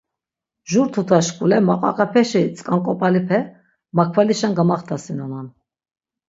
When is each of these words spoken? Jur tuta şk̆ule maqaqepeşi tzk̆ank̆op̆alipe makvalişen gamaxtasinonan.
Jur 0.69 0.87
tuta 0.93 1.19
şk̆ule 1.25 1.57
maqaqepeşi 1.67 2.43
tzk̆ank̆op̆alipe 2.55 3.39
makvalişen 3.95 4.53
gamaxtasinonan. 4.57 5.47